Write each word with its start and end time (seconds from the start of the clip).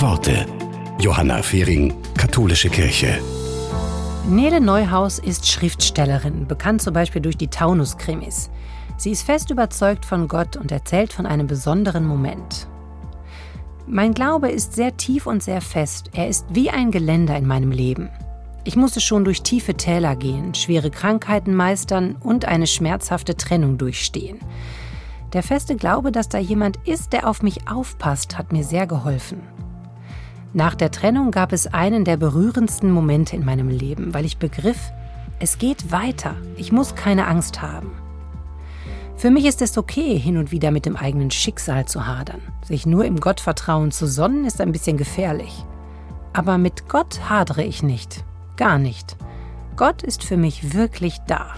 Worte. 0.00 0.46
Johanna 0.98 1.42
Fehring, 1.42 1.92
Katholische 2.16 2.70
Kirche. 2.70 3.18
Nele 4.26 4.58
Neuhaus 4.58 5.18
ist 5.18 5.46
Schriftstellerin, 5.46 6.46
bekannt 6.46 6.80
zum 6.80 6.94
Beispiel 6.94 7.20
durch 7.20 7.36
die 7.36 7.48
Taunus-Krimis. 7.48 8.50
Sie 8.96 9.10
ist 9.10 9.24
fest 9.24 9.50
überzeugt 9.50 10.06
von 10.06 10.26
Gott 10.26 10.56
und 10.56 10.72
erzählt 10.72 11.12
von 11.12 11.26
einem 11.26 11.46
besonderen 11.46 12.06
Moment. 12.06 12.66
Mein 13.86 14.14
Glaube 14.14 14.50
ist 14.50 14.72
sehr 14.72 14.96
tief 14.96 15.26
und 15.26 15.42
sehr 15.42 15.60
fest. 15.60 16.08
Er 16.14 16.28
ist 16.28 16.46
wie 16.50 16.70
ein 16.70 16.90
Geländer 16.92 17.36
in 17.36 17.46
meinem 17.46 17.70
Leben. 17.70 18.08
Ich 18.64 18.76
musste 18.76 19.02
schon 19.02 19.24
durch 19.24 19.42
tiefe 19.42 19.74
Täler 19.74 20.16
gehen, 20.16 20.54
schwere 20.54 20.90
Krankheiten 20.90 21.54
meistern 21.54 22.16
und 22.20 22.46
eine 22.46 22.66
schmerzhafte 22.66 23.36
Trennung 23.36 23.76
durchstehen. 23.76 24.38
Der 25.34 25.42
feste 25.42 25.76
Glaube, 25.76 26.10
dass 26.10 26.30
da 26.30 26.38
jemand 26.38 26.78
ist, 26.86 27.12
der 27.12 27.28
auf 27.28 27.42
mich 27.42 27.68
aufpasst, 27.68 28.38
hat 28.38 28.50
mir 28.50 28.64
sehr 28.64 28.86
geholfen. 28.86 29.42
Nach 30.52 30.74
der 30.74 30.90
Trennung 30.90 31.30
gab 31.30 31.52
es 31.52 31.68
einen 31.68 32.04
der 32.04 32.16
berührendsten 32.16 32.90
Momente 32.90 33.36
in 33.36 33.44
meinem 33.44 33.68
Leben, 33.68 34.14
weil 34.14 34.24
ich 34.24 34.38
begriff, 34.38 34.90
es 35.38 35.58
geht 35.58 35.92
weiter, 35.92 36.34
ich 36.56 36.72
muss 36.72 36.96
keine 36.96 37.28
Angst 37.28 37.62
haben. 37.62 37.92
Für 39.16 39.30
mich 39.30 39.44
ist 39.44 39.62
es 39.62 39.78
okay, 39.78 40.18
hin 40.18 40.38
und 40.38 40.50
wieder 40.50 40.70
mit 40.70 40.86
dem 40.86 40.96
eigenen 40.96 41.30
Schicksal 41.30 41.84
zu 41.84 42.06
hadern. 42.06 42.40
Sich 42.64 42.84
nur 42.84 43.04
im 43.04 43.20
Gottvertrauen 43.20 43.92
zu 43.92 44.06
sonnen, 44.06 44.44
ist 44.44 44.60
ein 44.60 44.72
bisschen 44.72 44.96
gefährlich. 44.96 45.64
Aber 46.32 46.58
mit 46.58 46.88
Gott 46.88 47.28
hadere 47.28 47.62
ich 47.62 47.82
nicht. 47.82 48.24
Gar 48.56 48.78
nicht. 48.78 49.16
Gott 49.76 50.02
ist 50.02 50.24
für 50.24 50.36
mich 50.36 50.74
wirklich 50.74 51.18
da. 51.26 51.54